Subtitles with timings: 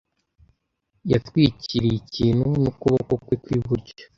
[1.09, 3.93] yitwikiriye ikintu n'ukuboko kwe kw'iburyo.